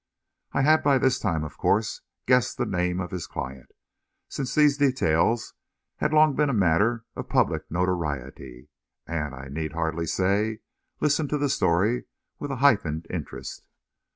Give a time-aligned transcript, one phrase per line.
[0.51, 3.69] I had by this time, of course, guessed the name of his client,
[4.29, 5.53] since these details
[5.97, 8.69] had long been a matter of public notoriety,
[9.05, 10.61] and, I need hardly say,
[11.01, 12.05] listened to the story
[12.39, 13.67] with a heightened interest.